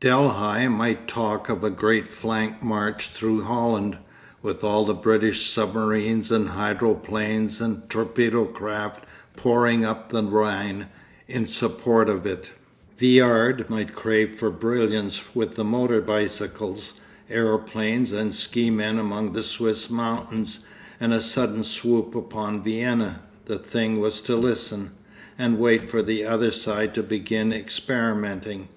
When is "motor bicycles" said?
15.64-17.00